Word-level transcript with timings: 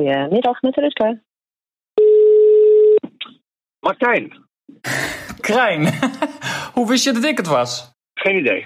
Goedemiddag, 0.00 0.62
met 0.62 0.76
Rutger. 0.76 1.22
Martijn, 3.80 4.48
Krijn, 5.40 5.86
hoe 6.74 6.88
wist 6.88 7.04
je 7.04 7.12
dat 7.12 7.24
ik 7.24 7.36
het 7.36 7.46
was? 7.46 7.92
geen 8.14 8.38
idee. 8.38 8.64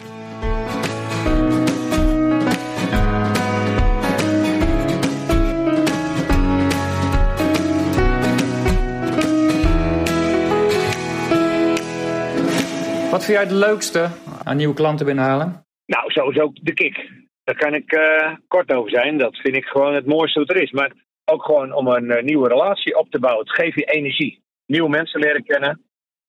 Wat 13.11 13.25
vind 13.25 13.37
jij 13.39 13.41
het 13.41 13.51
leukste 13.51 14.09
aan 14.45 14.57
nieuwe 14.57 14.75
klanten 14.75 15.07
binnenhalen? 15.07 15.67
Nou, 15.87 16.11
sowieso 16.11 16.51
de 16.53 16.75
kick. 16.75 17.11
Daar 17.45 17.57
kan 17.57 17.75
ik 17.75 17.93
eh, 17.93 18.35
kort 18.49 18.73
over 18.73 18.91
zijn. 18.91 19.19
Dat 19.19 19.37
vind 19.37 19.57
ik 19.57 19.65
gewoon 19.65 19.95
het 19.95 20.07
mooiste 20.07 20.39
wat 20.39 20.51
er 20.51 20.63
is. 20.63 20.71
Maar 20.71 20.93
ook 21.25 21.45
gewoon 21.45 21.73
om 21.73 21.87
een 21.87 22.11
eh, 22.11 22.23
nieuwe 22.23 22.49
relatie 22.49 22.99
op 22.99 23.11
te 23.11 23.19
bouwen. 23.19 23.45
Het 23.45 23.55
geeft 23.55 23.75
je 23.75 23.85
energie. 23.85 24.43
Nieuwe 24.67 24.89
mensen 24.89 25.21
leren 25.21 25.45
kennen. 25.45 25.83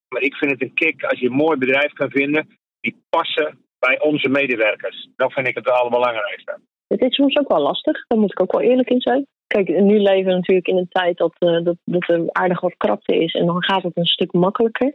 Maar 0.07 0.21
ik 0.21 0.35
vind 0.35 0.51
het 0.51 0.61
een 0.61 0.73
kick 0.73 1.03
als 1.03 1.20
je 1.20 1.25
een 1.25 1.35
mooi 1.35 1.57
bedrijf 1.57 1.93
kan 1.93 2.09
vinden 2.09 2.47
die 2.79 3.03
passen 3.09 3.65
bij 3.79 4.01
onze 4.01 4.29
medewerkers. 4.29 5.09
Dat 5.15 5.34
vind 5.34 5.47
ik 5.47 5.55
het 5.55 5.70
allerbelangrijkste. 5.70 6.59
Het 6.87 7.01
is 7.01 7.15
soms 7.15 7.37
ook 7.37 7.47
wel 7.47 7.61
lastig, 7.61 8.07
daar 8.07 8.20
moet 8.20 8.31
ik 8.31 8.41
ook 8.41 8.51
wel 8.51 8.61
eerlijk 8.61 8.89
in 8.89 9.01
zijn. 9.01 9.25
Kijk, 9.47 9.67
nu 9.67 9.99
leven 9.99 10.25
we 10.25 10.34
natuurlijk 10.34 10.67
in 10.67 10.77
een 10.77 10.89
tijd 10.89 11.17
dat, 11.17 11.35
eh, 11.39 11.63
dat, 11.63 11.77
dat 11.84 12.09
er 12.09 12.23
aardig 12.31 12.62
wat 12.62 12.77
krapte 12.77 13.15
is 13.15 13.34
en 13.34 13.45
dan 13.45 13.63
gaat 13.63 13.84
het 13.84 13.98
een 13.98 14.05
stuk 14.05 14.34
makkelijker. 14.34 14.93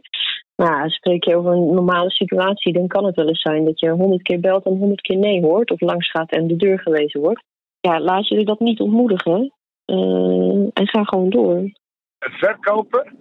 Maar 0.55 0.77
ja, 0.77 0.89
spreek 0.89 1.23
je 1.23 1.35
over 1.35 1.51
een 1.51 1.73
normale 1.73 2.11
situatie, 2.11 2.73
dan 2.73 2.87
kan 2.87 3.05
het 3.05 3.15
wel 3.15 3.27
eens 3.27 3.41
zijn 3.41 3.65
dat 3.65 3.79
je 3.79 3.89
honderd 3.89 4.21
keer 4.21 4.39
belt 4.39 4.65
en 4.65 4.77
honderd 4.77 5.01
keer 5.01 5.17
nee 5.17 5.41
hoort, 5.41 5.71
of 5.71 5.81
langs 5.81 6.11
gaat 6.11 6.31
en 6.31 6.47
de 6.47 6.55
deur 6.55 6.79
gewezen 6.79 7.19
wordt. 7.19 7.43
Ja, 7.79 7.99
laat 7.99 8.27
je 8.27 8.45
dat 8.45 8.59
niet 8.59 8.79
ontmoedigen 8.79 9.53
eh, 9.91 10.69
en 10.73 10.87
ga 10.87 11.03
gewoon 11.03 11.29
door. 11.29 11.57
Een 11.57 12.31
verkoper 12.31 13.11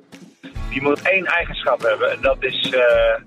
die 0.70 0.82
moet 0.82 1.02
één 1.02 1.24
eigenschap 1.24 1.82
hebben. 1.82 2.10
En 2.10 2.18
dat 2.20 2.44
is 2.44 2.70
eh, 2.70 3.22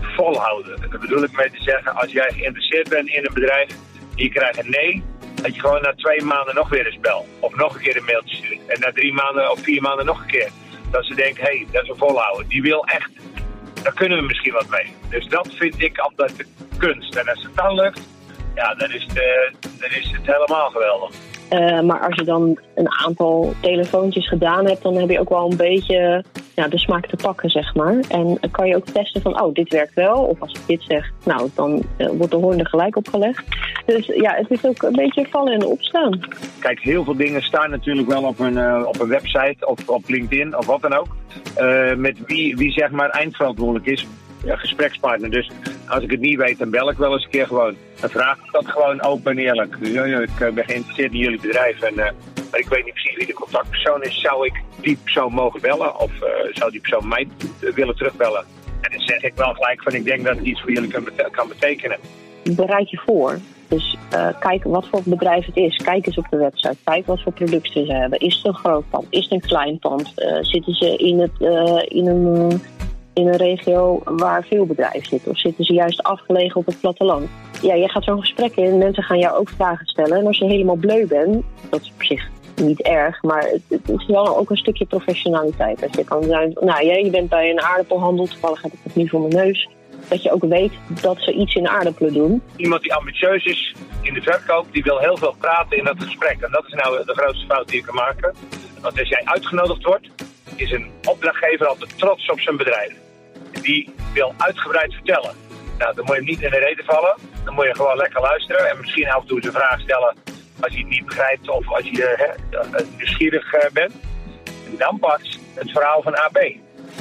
volhouden. 0.00 0.80
Dat 0.90 1.00
bedoel 1.00 1.22
ik 1.22 1.36
mee 1.36 1.50
te 1.50 1.62
zeggen, 1.62 1.94
als 1.94 2.12
jij 2.12 2.30
geïnteresseerd 2.30 2.88
bent 2.88 3.08
in 3.08 3.26
een 3.26 3.34
bedrijf 3.34 3.76
je 4.14 4.28
krijgt 4.28 4.58
een 4.58 4.70
nee, 4.70 5.02
dat 5.34 5.54
je 5.54 5.60
gewoon 5.60 5.82
na 5.82 5.94
twee 5.94 6.22
maanden 6.22 6.54
nog 6.54 6.68
weer 6.68 6.86
eens 6.86 7.00
belt. 7.00 7.26
Of 7.40 7.54
nog 7.54 7.74
een 7.74 7.80
keer 7.80 7.96
een 7.96 8.04
mailtje 8.04 8.36
stuurt. 8.36 8.66
En 8.66 8.80
na 8.80 8.92
drie 8.92 9.12
maanden 9.12 9.50
of 9.50 9.60
vier 9.60 9.82
maanden 9.82 10.06
nog 10.06 10.20
een 10.20 10.26
keer. 10.26 10.50
Dat 10.90 11.04
ze 11.04 11.14
denken, 11.14 11.44
hé, 11.44 11.56
hey, 11.56 11.66
dat 11.72 11.82
is 11.82 11.88
een 11.88 11.96
volhouden. 11.96 12.48
Die 12.48 12.62
wil 12.62 12.84
echt, 12.84 13.10
daar 13.82 13.94
kunnen 13.94 14.18
we 14.18 14.24
misschien 14.24 14.52
wat 14.52 14.68
mee. 14.68 14.94
Dus 15.10 15.26
dat 15.26 15.54
vind 15.54 15.82
ik 15.82 15.98
altijd 15.98 16.36
de 16.36 16.46
kunst. 16.78 17.14
En 17.16 17.28
als 17.28 17.42
het 17.42 17.56
dan 17.56 17.74
lukt, 17.74 18.00
ja, 18.54 18.74
dan 18.74 18.90
is 18.90 19.02
het, 19.02 19.18
eh, 19.18 19.52
dan 19.80 19.90
is 19.90 20.10
het 20.10 20.26
helemaal 20.26 20.70
geweldig. 20.70 21.14
Eh, 21.52 21.80
maar 21.80 22.00
als 22.00 22.14
je 22.14 22.24
dan 22.24 22.58
een 22.74 22.90
aantal 22.90 23.52
telefoontjes 23.60 24.28
gedaan 24.28 24.66
hebt, 24.66 24.82
dan 24.82 24.96
heb 24.96 25.10
je 25.10 25.20
ook 25.20 25.28
wel 25.28 25.50
een 25.50 25.56
beetje 25.56 26.24
de 26.54 26.78
smaak 26.78 27.06
te 27.06 27.16
pakken, 27.16 27.50
zeg 27.50 27.74
maar. 27.74 27.96
En 28.08 28.38
kan 28.50 28.68
je 28.68 28.76
ook 28.76 28.86
testen 28.86 29.22
van, 29.22 29.42
oh, 29.42 29.54
dit 29.54 29.68
werkt 29.68 29.94
wel. 29.94 30.22
Of 30.22 30.40
als 30.40 30.52
ik 30.52 30.60
dit 30.66 30.82
zeg, 30.88 31.10
nou, 31.24 31.50
dan 31.54 31.82
eh, 31.96 32.08
wordt 32.08 32.30
de 32.30 32.36
hoorn 32.36 32.58
er 32.58 32.68
gelijk 32.68 32.96
opgelegd. 32.96 33.44
Dus 33.86 34.06
ja, 34.06 34.34
het 34.34 34.50
is 34.50 34.64
ook 34.64 34.82
een 34.82 34.92
beetje 34.92 35.26
vallen 35.30 35.52
en 35.52 35.66
opstaan. 35.66 36.20
Kijk, 36.58 36.80
heel 36.80 37.04
veel 37.04 37.16
dingen 37.16 37.42
staan 37.42 37.70
natuurlijk 37.70 38.08
wel 38.08 38.22
op 38.22 38.38
een, 38.38 38.58
eh, 38.58 38.82
op 38.86 39.00
een 39.00 39.08
website 39.08 39.66
of 39.66 39.88
op 39.88 40.08
LinkedIn 40.08 40.56
of 40.56 40.66
wat 40.66 40.80
dan 40.80 40.94
ook. 40.94 41.16
Met 41.96 42.18
wie, 42.26 42.56
wie 42.56 42.72
zeg 42.72 42.90
maar 42.90 43.10
eindverantwoordelijk 43.10 43.86
is, 43.86 44.06
ja, 44.44 44.56
gesprekspartner. 44.56 45.30
Dus 45.30 45.50
als 45.92 46.02
ik 46.02 46.10
het 46.10 46.20
niet 46.20 46.36
weet, 46.36 46.58
dan 46.58 46.70
bel 46.70 46.90
ik 46.90 46.96
wel 46.96 47.12
eens 47.12 47.24
een 47.24 47.30
keer 47.30 47.46
gewoon. 47.46 47.76
Dan 48.00 48.10
vraag 48.10 48.36
ik 48.36 48.52
dat 48.52 48.66
gewoon 48.66 49.02
open 49.02 49.30
en 49.30 49.38
eerlijk. 49.38 49.76
Ik 49.76 50.40
eh, 50.40 50.52
ben 50.52 50.64
geïnteresseerd 50.64 51.12
in 51.12 51.18
jullie 51.18 51.40
bedrijf. 51.40 51.80
En, 51.80 51.98
eh, 51.98 52.12
maar 52.50 52.60
ik 52.60 52.68
weet 52.68 52.84
niet 52.84 52.94
precies 52.94 53.16
wie 53.16 53.26
de 53.26 53.32
contactpersoon 53.32 54.02
is. 54.02 54.20
Zou 54.20 54.46
ik 54.46 54.52
die 54.80 54.98
persoon 55.02 55.32
mogen 55.32 55.60
bellen? 55.60 56.00
Of 56.00 56.10
eh, 56.22 56.28
zou 56.52 56.70
die 56.70 56.80
persoon 56.80 57.08
mij 57.08 57.28
willen 57.74 57.96
terugbellen? 57.96 58.44
En 58.80 58.90
dan 58.90 59.00
zeg 59.00 59.22
ik 59.22 59.32
wel 59.34 59.52
gelijk 59.54 59.82
van 59.82 59.92
ik 59.92 60.04
denk 60.04 60.24
dat 60.24 60.36
het 60.36 60.44
iets 60.44 60.60
voor 60.60 60.72
jullie 60.72 60.90
kan, 60.90 61.04
bete- 61.04 61.28
kan 61.30 61.48
betekenen. 61.48 61.98
Bereid 62.42 62.90
je 62.90 63.00
voor. 63.06 63.38
Dus 63.68 63.96
kijk 64.40 64.64
wat 64.64 64.88
voor 64.88 65.00
bedrijf 65.04 65.46
het 65.46 65.56
is. 65.56 65.76
Kijk 65.76 66.06
eens 66.06 66.16
op 66.16 66.26
de 66.30 66.36
website. 66.36 66.76
Kijk 66.84 67.06
wat 67.06 67.22
voor 67.22 67.32
producten 67.32 67.86
ze 67.86 67.92
hebben. 67.92 68.18
Is 68.18 68.34
het 68.36 68.44
een 68.44 68.54
groot 68.54 68.84
pand? 68.90 69.06
Is 69.10 69.22
het 69.22 69.32
een 69.32 69.40
klein 69.40 69.78
pand? 69.78 70.12
Zitten 70.40 70.74
ze 70.74 70.96
in, 70.96 71.20
het, 71.20 71.40
in, 71.88 72.06
een, 72.06 72.62
in 73.14 73.26
een 73.26 73.36
regio 73.36 74.00
waar 74.04 74.44
veel 74.44 74.66
bedrijven 74.66 75.04
zitten? 75.04 75.30
Of 75.30 75.38
zitten 75.38 75.64
ze 75.64 75.72
juist 75.72 76.02
afgelegen 76.02 76.56
op 76.56 76.66
het 76.66 76.80
platteland? 76.80 77.28
Ja, 77.62 77.74
je 77.74 77.88
gaat 77.88 78.04
zo'n 78.04 78.20
gesprek 78.20 78.56
in. 78.56 78.78
Mensen 78.78 79.02
gaan 79.02 79.18
jou 79.18 79.38
ook 79.38 79.48
vragen 79.48 79.86
stellen. 79.86 80.18
En 80.18 80.26
als 80.26 80.38
je 80.38 80.44
helemaal 80.44 80.76
bleu 80.76 81.06
bent, 81.06 81.44
dat 81.70 81.80
is 81.80 81.92
op 81.94 82.02
zich 82.02 82.30
niet 82.56 82.82
erg, 82.82 83.22
maar 83.22 83.48
het, 83.68 83.88
is 83.88 84.06
wel 84.06 84.38
ook 84.38 84.50
een 84.50 84.56
stukje 84.56 84.84
professionaliteit. 84.84 85.80
Dat 85.80 85.96
je 85.96 86.04
kan 86.04 86.22
zijn, 86.22 86.56
nou 86.60 86.86
ja, 86.86 86.92
je 86.92 87.10
bent 87.10 87.28
bij 87.28 87.50
een 87.50 87.60
aardappelhandel, 87.60 88.26
toevallig 88.26 88.62
heb 88.62 88.72
ik 88.72 88.78
het 88.82 88.94
nu 88.94 89.08
voor 89.08 89.20
mijn 89.20 89.46
neus. 89.46 89.68
Dat 90.08 90.22
je 90.22 90.32
ook 90.32 90.44
weet 90.44 90.72
dat 91.00 91.16
ze 91.20 91.32
iets 91.32 91.54
in 91.54 91.68
aardappelen 91.68 92.12
doen. 92.12 92.42
Iemand 92.56 92.82
die 92.82 92.94
ambitieus 92.94 93.44
is 93.44 93.74
in 94.02 94.14
de 94.14 94.22
verkoop, 94.22 94.66
die 94.70 94.82
wil 94.82 94.98
heel 94.98 95.16
veel 95.16 95.34
praten 95.38 95.76
in 95.78 95.84
dat 95.84 96.02
gesprek. 96.02 96.40
En 96.40 96.50
dat 96.50 96.64
is 96.66 96.72
nou 96.72 97.04
de 97.04 97.14
grootste 97.14 97.46
fout 97.46 97.68
die 97.68 97.76
je 97.76 97.84
kan 97.86 97.94
maken. 97.94 98.34
Want 98.80 98.98
als 98.98 99.08
jij 99.08 99.22
uitgenodigd 99.24 99.84
wordt, 99.84 100.08
is 100.56 100.70
een 100.70 100.90
opdrachtgever 101.04 101.66
altijd 101.66 101.98
trots 101.98 102.30
op 102.30 102.40
zijn 102.40 102.56
bedrijf. 102.56 102.92
Die 103.62 103.94
wil 104.12 104.34
uitgebreid 104.36 104.94
vertellen. 104.94 105.34
Nou, 105.78 105.94
dan 105.94 106.04
moet 106.04 106.14
je 106.14 106.20
hem 106.20 106.30
niet 106.30 106.42
in 106.42 106.50
de 106.50 106.58
reden 106.58 106.84
vallen. 106.84 107.14
Dan 107.44 107.54
moet 107.54 107.64
je 107.64 107.74
gewoon 107.74 107.96
lekker 107.96 108.20
luisteren 108.20 108.70
en 108.70 108.78
misschien 108.80 109.10
af 109.10 109.20
en 109.20 109.26
toe 109.26 109.36
eens 109.36 109.46
een 109.46 109.52
vraag 109.52 109.80
stellen 109.80 110.16
als 110.60 110.72
je 110.72 110.78
het 110.78 110.88
niet 110.88 111.04
begrijpt 111.04 111.48
of 111.48 111.72
als 111.72 111.84
je 111.84 112.14
hè, 112.16 112.84
nieuwsgierig 112.96 113.52
eh, 113.52 113.70
bent. 113.72 113.92
En 114.44 114.76
dan 114.78 114.98
pas 114.98 115.38
het 115.54 115.70
verhaal 115.70 116.02
van 116.02 116.14
AB. 116.14 116.36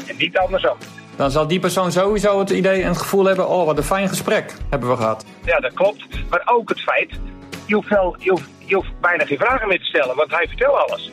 En 0.08 0.16
niet 0.18 0.38
andersom. 0.38 0.78
Dan 1.16 1.32
zal 1.32 1.48
die 1.48 1.60
persoon 1.60 1.92
sowieso 1.92 2.40
het 2.40 2.50
idee 2.50 2.82
en 2.82 2.88
het 2.88 2.98
gevoel 2.98 3.26
hebben... 3.26 3.48
oh, 3.50 3.66
wat 3.66 3.78
een 3.78 3.84
fijn 3.84 4.10
gesprek 4.10 4.54
hebben 4.70 4.90
we 4.90 4.96
gehad. 4.96 5.26
Ja, 5.46 5.60
dat 5.60 5.74
klopt. 5.74 6.06
Maar 6.30 6.42
ook 6.46 6.70
het 6.70 6.82
feit, 6.82 7.20
je 7.66 7.76
hoeft, 7.76 7.90
wel, 7.90 8.16
je 8.20 8.30
hoeft, 8.30 8.50
je 8.66 8.76
hoeft 8.76 9.00
bijna 9.02 9.26
geen 9.26 9.38
vragen 9.38 9.68
meer 9.68 9.80
te 9.80 9.86
stellen, 9.86 10.16
want 10.16 10.32
hij 10.32 10.48
vertelt 10.48 10.76
alles. 10.76 11.12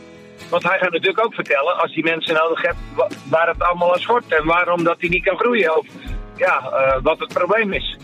Want 0.50 0.62
hij 0.62 0.78
gaat 0.78 0.92
natuurlijk 0.92 1.25
ook 1.25 1.34
vertellen, 1.34 1.76
als 1.82 1.94
hij 1.94 2.03
mensen 2.03 2.34
nodig 2.34 2.62
hebt, 2.62 2.76
wa- 2.94 3.09
waar 3.31 3.48
het 3.48 3.62
allemaal 3.62 3.92
aan 3.92 3.98
schort 4.00 4.34
en 4.34 4.47
waarom 4.47 4.84
dat 4.84 4.97
hij 4.98 5.09
niet 5.09 5.25
kan 5.25 5.38
groeien. 5.38 5.78
Of 5.78 5.86
ja, 6.36 6.70
eh, 6.70 7.03
wat 7.03 7.19
het 7.19 7.34
probleem 7.34 7.72
is. 7.72 7.97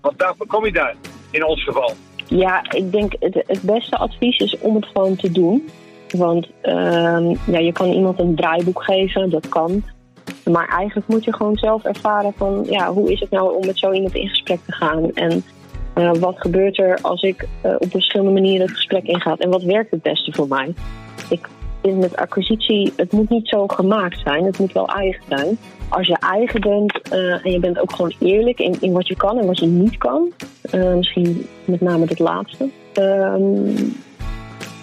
Want 0.00 0.18
daar 0.18 0.34
kom 0.46 0.64
je 0.64 0.72
daar, 0.72 0.94
in 1.30 1.44
ons 1.44 1.64
geval. 1.64 1.92
Ja, 2.26 2.62
ik 2.70 2.92
denk 2.92 3.12
het, 3.18 3.34
het 3.46 3.62
beste 3.62 3.96
advies 3.96 4.38
is 4.38 4.58
om 4.58 4.74
het 4.74 4.86
gewoon 4.86 5.16
te 5.16 5.30
doen. 5.32 5.68
Want 6.08 6.48
ehm, 6.60 7.34
ja, 7.46 7.58
je 7.58 7.72
kan 7.72 7.86
iemand 7.88 8.18
een 8.20 8.34
draaiboek 8.36 8.82
geven, 8.82 9.30
dat 9.30 9.48
kan. 9.48 9.84
Maar 10.44 10.68
eigenlijk 10.68 11.08
moet 11.08 11.24
je 11.24 11.34
gewoon 11.34 11.56
zelf 11.56 11.84
ervaren 11.84 12.32
van 12.36 12.66
ja, 12.68 12.92
hoe 12.92 13.12
is 13.12 13.20
het 13.20 13.30
nou 13.30 13.54
om 13.56 13.66
met 13.66 13.78
zo 13.78 13.92
iemand 13.92 14.14
in 14.14 14.28
gesprek 14.28 14.58
te 14.66 14.72
gaan. 14.72 15.10
En 15.14 15.44
eh, 15.94 16.12
wat 16.12 16.34
gebeurt 16.38 16.78
er 16.78 16.98
als 17.02 17.22
ik 17.22 17.48
eh, 17.62 17.74
op 17.78 17.90
verschillende 17.90 18.32
manieren 18.32 18.66
het 18.66 18.76
gesprek 18.76 19.04
inga. 19.04 19.36
En 19.38 19.50
wat 19.50 19.62
werkt 19.62 19.90
het 19.90 20.02
beste 20.02 20.32
voor 20.32 20.48
mij? 20.48 20.74
Ik 21.28 21.48
met 21.82 22.16
acquisitie, 22.16 22.92
het 22.96 23.12
moet 23.12 23.30
niet 23.30 23.48
zo 23.48 23.66
gemaakt 23.66 24.20
zijn. 24.24 24.44
Het 24.44 24.58
moet 24.58 24.72
wel 24.72 24.88
eigen 24.88 25.22
zijn. 25.28 25.58
Als 25.88 26.06
je 26.06 26.16
eigen 26.18 26.60
bent 26.60 27.00
eh, 27.10 27.44
en 27.46 27.50
je 27.50 27.58
bent 27.58 27.78
ook 27.78 27.92
gewoon 27.92 28.12
eerlijk 28.18 28.58
in, 28.58 28.76
in 28.80 28.92
wat 28.92 29.08
je 29.08 29.16
kan 29.16 29.38
en 29.38 29.46
wat 29.46 29.58
je 29.58 29.66
niet 29.66 29.98
kan. 29.98 30.32
eh, 30.70 30.94
misschien 30.94 31.46
met 31.64 31.80
name 31.80 32.04
het 32.06 32.18
laatste. 32.18 32.68
ehm, 32.92 33.74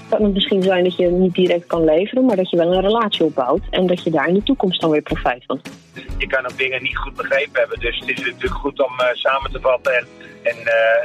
kan 0.10 0.24
het 0.24 0.34
misschien 0.34 0.64
zijn 0.64 0.84
dat 0.84 0.96
je 0.96 1.08
niet 1.08 1.34
direct 1.34 1.66
kan 1.66 1.84
leveren, 1.84 2.26
maar 2.26 2.36
dat 2.36 2.50
je 2.50 2.58
wel 2.58 2.74
een 2.74 2.82
relatie 2.82 3.26
opbouwt. 3.26 3.62
En 3.70 3.88
dat 3.88 4.04
je 4.04 4.12
daar 4.12 4.28
in 4.28 4.34
de 4.34 4.44
toekomst 4.44 4.82
dan 4.82 4.90
weer 4.90 5.02
profijt 5.02 5.44
van. 5.46 5.62
Je 6.18 6.28
kan 6.28 6.46
ook 6.46 6.58
dingen 6.58 6.84
niet 6.84 6.98
goed 6.98 7.16
begrepen 7.16 7.60
hebben, 7.60 7.80
dus 7.80 8.00
het 8.00 8.10
is 8.10 8.26
natuurlijk 8.26 8.54
goed 8.54 8.84
om 8.84 9.00
eh, 9.00 9.08
samen 9.14 9.52
te 9.52 9.60
vatten. 9.60 9.94
En, 9.94 10.06
en 10.44 10.56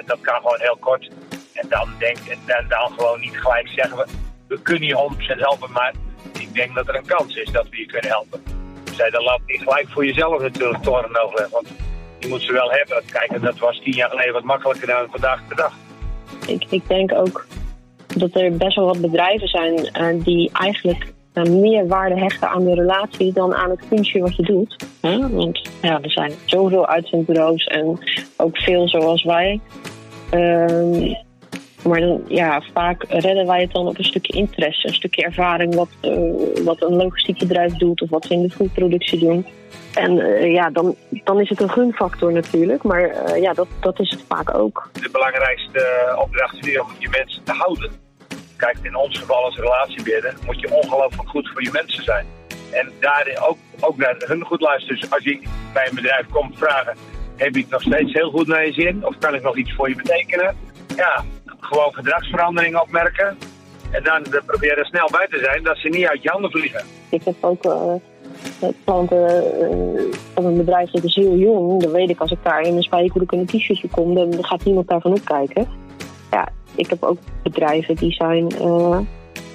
dat 0.06 0.20
kan 0.20 0.34
gewoon 0.36 0.60
heel 0.60 0.76
kort. 0.80 1.10
En 1.52 1.68
dan, 1.68 1.88
denk, 1.98 2.18
en 2.18 2.38
dan, 2.46 2.64
dan 2.68 2.90
gewoon 2.96 3.20
niet 3.20 3.36
gelijk 3.40 3.68
zeggen, 3.68 4.06
we, 4.52 4.62
kunnen 4.62 4.88
je 4.88 5.10
100% 5.36 5.38
helpen, 5.38 5.72
maar 5.72 5.94
ik 6.38 6.54
denk 6.54 6.74
dat 6.74 6.88
er 6.88 6.96
een 6.96 7.06
kans 7.06 7.36
is 7.36 7.50
dat 7.50 7.68
we 7.68 7.78
je 7.78 7.86
kunnen 7.86 8.10
helpen. 8.10 8.42
Zij 8.94 9.10
dan 9.10 9.22
laat 9.22 9.40
niet 9.46 9.62
gelijk 9.62 9.88
voor 9.88 10.06
jezelf 10.06 10.42
natuurlijk 10.42 10.82
toren 10.82 11.22
overleggen, 11.22 11.52
want 11.52 11.68
je 12.18 12.28
moet 12.28 12.42
ze 12.42 12.52
wel 12.52 12.70
hebben. 12.70 13.02
Kijk, 13.12 13.30
en 13.30 13.40
dat 13.40 13.58
was 13.58 13.80
tien 13.80 13.94
jaar 13.94 14.10
geleden 14.10 14.32
wat 14.32 14.42
makkelijker 14.42 14.86
dan 14.86 15.06
vandaag 15.10 15.40
de 15.48 15.54
dag. 15.54 15.72
Ik, 16.46 16.64
ik 16.70 16.88
denk 16.88 17.12
ook 17.14 17.46
dat 18.16 18.34
er 18.34 18.56
best 18.56 18.76
wel 18.76 18.86
wat 18.86 19.00
bedrijven 19.00 19.48
zijn 19.48 19.76
eh, 19.76 20.24
die 20.24 20.50
eigenlijk 20.52 21.12
eh, 21.32 21.44
meer 21.44 21.86
waarde 21.86 22.18
hechten 22.18 22.48
aan 22.48 22.64
de 22.64 22.74
relatie 22.74 23.32
dan 23.32 23.54
aan 23.54 23.70
het 23.70 23.88
kunstje 23.88 24.20
wat 24.20 24.36
je 24.36 24.42
doet. 24.42 24.76
Hè? 25.00 25.28
Want 25.28 25.70
ja, 25.82 26.00
er 26.02 26.10
zijn 26.10 26.32
zoveel 26.44 26.86
uitzendbureaus 26.86 27.64
en 27.64 27.98
ook 28.36 28.56
veel 28.56 28.88
zoals 28.88 29.22
wij. 29.22 29.60
Ehm, 30.30 31.14
maar 31.84 32.00
dan, 32.00 32.24
ja, 32.28 32.62
vaak 32.72 33.04
redden 33.08 33.46
wij 33.46 33.60
het 33.60 33.72
dan 33.72 33.86
op 33.86 33.98
een 33.98 34.04
stukje 34.04 34.38
interesse, 34.38 34.88
een 34.88 34.94
stukje 34.94 35.22
ervaring 35.22 35.74
wat, 35.74 35.88
eh, 36.00 36.64
wat 36.64 36.82
een 36.82 36.94
logistiek 36.94 37.38
bedrijf 37.38 37.72
doet 37.72 38.02
of 38.02 38.10
wat 38.10 38.24
ze 38.24 38.32
in 38.32 38.42
de 38.42 38.50
foodproductie 38.50 39.18
doen. 39.18 39.46
En 39.94 40.18
eh, 40.18 40.52
ja, 40.52 40.70
dan, 40.70 40.96
dan 41.24 41.40
is 41.40 41.48
het 41.48 41.60
een 41.60 41.70
gunfactor 41.70 42.32
natuurlijk, 42.32 42.82
maar 42.82 43.02
eh, 43.02 43.42
ja, 43.42 43.52
dat, 43.52 43.68
dat 43.80 44.00
is 44.00 44.10
het 44.10 44.24
vaak 44.28 44.54
ook. 44.54 44.90
De 44.92 45.08
belangrijkste 45.12 46.14
opdracht 46.18 46.54
is 46.54 46.66
weer 46.66 46.82
om 46.82 46.90
je 46.98 47.08
mensen 47.08 47.44
te 47.44 47.52
houden. 47.52 47.90
kijk, 48.56 48.78
in 48.82 48.96
ons 48.96 49.18
geval 49.18 49.44
als 49.44 49.58
relatiebeheerder 49.58 50.34
moet 50.46 50.60
je 50.60 50.74
ongelooflijk 50.74 51.28
goed 51.28 51.50
voor 51.52 51.62
je 51.62 51.70
mensen 51.72 52.04
zijn. 52.04 52.26
En 52.70 52.90
daarin 53.00 53.38
ook, 53.38 53.56
ook 53.80 53.96
naar 53.96 54.16
hun 54.18 54.44
goed 54.44 54.60
luisteren. 54.60 55.00
Dus 55.00 55.10
als 55.10 55.24
je 55.24 55.40
bij 55.72 55.88
een 55.88 55.94
bedrijf 55.94 56.26
komt 56.30 56.58
vragen, 56.58 56.96
heb 57.36 57.54
het 57.54 57.70
nog 57.70 57.82
steeds 57.82 58.12
heel 58.12 58.30
goed 58.30 58.46
naar 58.46 58.66
je 58.66 58.72
zin? 58.72 59.06
Of 59.06 59.18
kan 59.18 59.34
ik 59.34 59.42
nog 59.42 59.56
iets 59.56 59.74
voor 59.74 59.88
je 59.88 59.96
betekenen? 59.96 60.56
Ja, 60.96 61.24
gewoon 61.72 61.94
gedragsverandering 61.94 62.80
opmerken. 62.80 63.36
En 63.90 64.02
dan 64.02 64.42
proberen 64.46 64.76
er 64.76 64.86
snel 64.86 65.08
bij 65.10 65.26
te 65.30 65.38
zijn 65.38 65.62
dat 65.62 65.76
ze 65.76 65.88
niet 65.88 66.06
uit 66.06 66.22
je 66.22 66.28
handen 66.28 66.50
vliegen. 66.50 66.84
Ik 67.10 67.24
heb 67.24 67.34
ook 67.40 67.64
uh, 67.64 67.94
klanten 68.84 69.44
uh, 69.60 70.14
van 70.34 70.44
een 70.44 70.56
bedrijf 70.56 70.90
dat 70.90 71.04
is 71.04 71.14
heel 71.14 71.36
jong. 71.36 71.82
Dan 71.82 71.92
weet 71.92 72.10
ik 72.10 72.20
als 72.20 72.30
ik 72.30 72.38
daar 72.42 72.60
in 72.60 72.76
een 72.76 72.82
spijkerbroek 72.82 73.32
en 73.32 73.38
een 73.38 73.46
t-shirtje 73.46 73.88
kom, 73.88 74.14
dan 74.14 74.44
gaat 74.44 74.64
niemand 74.64 74.88
daarvan 74.88 75.12
opkijken. 75.12 75.66
Ja, 76.30 76.48
ik 76.74 76.90
heb 76.90 77.02
ook 77.02 77.18
bedrijven 77.42 77.96
die 77.96 78.12
zijn 78.12 78.46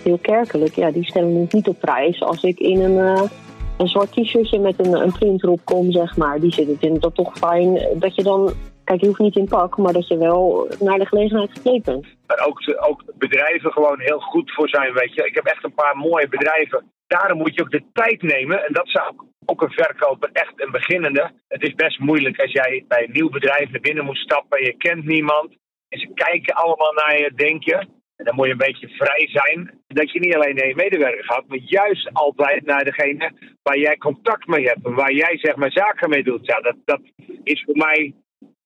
heel 0.03 0.17
kerkelijk. 0.21 0.75
Ja, 0.75 0.91
die 0.91 1.05
stellen 1.05 1.35
het 1.35 1.53
niet 1.53 1.67
op 1.67 1.79
prijs 1.79 2.21
als 2.21 2.43
ik 2.43 2.59
in 2.59 2.81
een 2.81 3.29
een 3.77 3.87
zwart 3.87 4.11
t-shirtje 4.11 4.59
met 4.59 4.85
een, 4.85 4.93
een 4.93 5.11
print 5.11 5.43
erop 5.43 5.59
kom, 5.63 5.91
zeg 5.91 6.17
maar. 6.17 6.39
Die 6.39 6.53
zit 6.53 6.67
het 6.67 6.81
in 6.81 6.99
dat 6.99 7.15
toch 7.15 7.37
fijn 7.37 7.79
dat 7.99 8.15
je 8.15 8.23
dan 8.23 8.53
Kijk, 8.87 9.01
je 9.01 9.07
hoeft 9.07 9.19
niet 9.19 9.35
in 9.35 9.47
pak, 9.47 9.77
maar 9.77 9.93
dat 9.93 10.07
je 10.07 10.17
wel 10.17 10.67
naar 10.79 10.99
de 10.99 11.05
gelegenheid 11.05 11.51
gekleed 11.51 11.83
bent. 11.83 12.07
Maar 12.27 12.45
ook, 12.47 12.59
ook 12.89 13.03
bedrijven 13.17 13.71
gewoon 13.71 13.99
heel 13.99 14.19
goed 14.19 14.53
voor 14.53 14.69
zijn, 14.69 14.93
weet 14.93 15.13
je. 15.13 15.25
Ik 15.25 15.35
heb 15.35 15.45
echt 15.45 15.63
een 15.63 15.73
paar 15.73 15.97
mooie 15.97 16.27
bedrijven. 16.27 16.91
Daarom 17.07 17.37
moet 17.37 17.55
je 17.55 17.61
ook 17.61 17.71
de 17.71 17.83
tijd 17.93 18.21
nemen. 18.21 18.65
En 18.65 18.73
dat 18.73 18.89
zou 18.89 19.15
ook 19.45 19.61
een 19.61 19.71
verkoper, 19.71 20.29
echt 20.33 20.53
een 20.55 20.71
beginnende. 20.71 21.31
Het 21.47 21.61
is 21.61 21.73
best 21.73 21.99
moeilijk 21.99 22.39
als 22.39 22.51
jij 22.51 22.85
bij 22.87 23.03
een 23.03 23.11
nieuw 23.11 23.29
bedrijf 23.29 23.69
naar 23.69 23.81
binnen 23.81 24.05
moet 24.05 24.17
stappen. 24.17 24.63
Je 24.63 24.77
kent 24.77 25.05
niemand. 25.05 25.49
En 25.89 25.99
ze 25.99 26.09
kijken 26.13 26.55
allemaal 26.55 26.93
naar 26.93 27.17
je, 27.17 27.31
denk 27.35 27.63
je. 27.63 27.75
En 28.15 28.25
dan 28.25 28.35
moet 28.35 28.45
je 28.45 28.51
een 28.51 28.67
beetje 28.67 28.89
vrij 28.89 29.27
zijn. 29.27 29.81
Dat 29.87 30.11
je 30.11 30.19
niet 30.19 30.35
alleen 30.35 30.55
naar 30.55 30.67
je 30.67 30.75
medewerker 30.75 31.23
gaat, 31.23 31.47
maar 31.47 31.57
juist 31.57 32.09
altijd 32.13 32.65
naar 32.65 32.83
degene 32.83 33.31
waar 33.63 33.77
jij 33.77 33.97
contact 33.97 34.47
mee 34.47 34.65
hebt. 34.65 34.85
En 34.85 34.93
waar 34.93 35.13
jij 35.13 35.37
zeg 35.37 35.55
maar 35.55 35.71
zaken 35.71 36.09
mee 36.09 36.23
doet. 36.23 36.45
Ja, 36.45 36.59
dat, 36.59 36.75
dat 36.85 37.01
is 37.43 37.63
voor 37.63 37.77
mij 37.77 38.13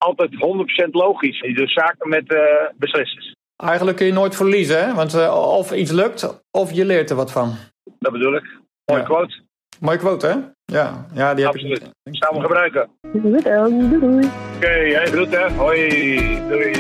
altijd 0.02 0.32
100% 0.88 0.90
logisch. 0.92 1.40
Je 1.40 1.54
doet 1.54 1.72
zaken 1.72 2.10
met 2.10 2.32
uh, 2.32 2.40
beslissers. 2.76 3.36
Eigenlijk 3.56 3.98
kun 3.98 4.06
je 4.06 4.14
nooit 4.14 4.36
verliezen, 4.36 4.86
hè? 4.86 4.94
Want 4.94 5.16
uh, 5.16 5.56
of 5.58 5.72
iets 5.72 5.92
lukt, 5.92 6.42
of 6.52 6.72
je 6.72 6.86
leert 6.86 7.10
er 7.10 7.16
wat 7.16 7.32
van. 7.32 7.56
Dat 8.00 8.12
bedoel 8.12 8.36
ik. 8.36 8.60
Mooie 8.86 9.02
ja. 9.02 9.08
quote. 9.08 9.42
Mooie 9.80 9.98
quote, 9.98 10.28
hè? 10.28 10.36
Ja, 10.66 11.06
ja 11.14 11.34
die 11.34 11.48
Absoluut. 11.48 11.82
heb 11.82 11.92
ik. 12.04 12.16
Samen 12.16 12.42
gebruiken. 12.42 12.90
Doei 13.02 13.42
doei. 13.42 14.26
Oké, 14.26 14.30
okay, 14.56 14.90
jij 14.90 15.06
groet 15.06 15.32
hè. 15.32 15.52
Hoi. 15.52 15.90
Doei. 16.48 16.72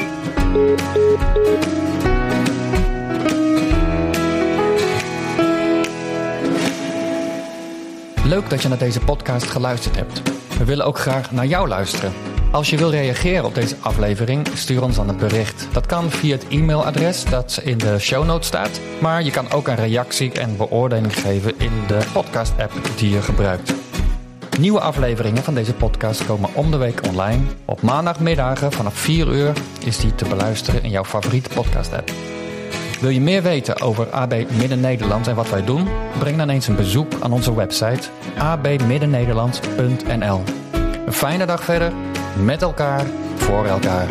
Leuk 8.25 8.49
dat 8.49 8.61
je 8.61 8.67
naar 8.67 8.77
deze 8.77 8.99
podcast 8.99 9.49
geluisterd 9.49 9.95
hebt. 9.95 10.21
We 10.57 10.65
willen 10.65 10.85
ook 10.85 10.97
graag 10.97 11.31
naar 11.31 11.45
jou 11.45 11.67
luisteren. 11.67 12.30
Als 12.51 12.69
je 12.69 12.77
wil 12.77 12.89
reageren 12.89 13.45
op 13.45 13.55
deze 13.55 13.75
aflevering, 13.79 14.47
stuur 14.53 14.83
ons 14.83 14.95
dan 14.95 15.09
een 15.09 15.17
bericht. 15.17 15.67
Dat 15.71 15.85
kan 15.85 16.09
via 16.09 16.35
het 16.35 16.47
e-mailadres 16.47 17.25
dat 17.25 17.61
in 17.63 17.77
de 17.77 17.99
show 17.99 18.25
notes 18.25 18.47
staat. 18.47 18.79
Maar 18.99 19.23
je 19.23 19.31
kan 19.31 19.51
ook 19.51 19.67
een 19.67 19.75
reactie 19.75 20.31
en 20.31 20.57
beoordeling 20.57 21.19
geven 21.19 21.59
in 21.59 21.71
de 21.87 21.99
podcast-app 22.13 22.73
die 22.97 23.09
je 23.09 23.21
gebruikt. 23.21 23.73
Nieuwe 24.59 24.79
afleveringen 24.79 25.43
van 25.43 25.53
deze 25.53 25.73
podcast 25.73 26.25
komen 26.25 26.49
om 26.53 26.71
de 26.71 26.77
week 26.77 27.07
online. 27.07 27.41
Op 27.65 27.81
maandagmiddagen 27.81 28.71
vanaf 28.71 28.93
4 28.93 29.27
uur 29.27 29.53
is 29.85 29.97
die 29.97 30.15
te 30.15 30.25
beluisteren 30.25 30.83
in 30.83 30.89
jouw 30.89 31.05
favoriete 31.05 31.49
podcast-app. 31.49 32.11
Wil 32.99 33.09
je 33.09 33.21
meer 33.21 33.41
weten 33.41 33.81
over 33.81 34.09
AB 34.09 34.33
Midden-Nederland 34.57 35.27
en 35.27 35.35
wat 35.35 35.49
wij 35.49 35.65
doen? 35.65 35.87
Breng 36.19 36.37
dan 36.37 36.49
eens 36.49 36.67
een 36.67 36.75
bezoek 36.75 37.11
aan 37.19 37.33
onze 37.33 37.55
website 37.55 38.09
abmiddennederland.nl. 38.37 40.43
Een 41.05 41.13
fijne 41.13 41.45
dag 41.45 41.63
verder 41.63 41.91
met 42.35 42.61
elkaar, 42.61 43.05
voor 43.35 43.65
elkaar. 43.65 44.07